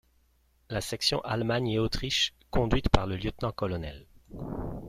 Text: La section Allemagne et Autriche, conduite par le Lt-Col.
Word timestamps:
La 0.71 0.81
section 0.81 1.21
Allemagne 1.21 1.67
et 1.67 1.77
Autriche, 1.77 2.33
conduite 2.49 2.89
par 2.89 3.05
le 3.05 3.17
Lt-Col. 3.17 4.03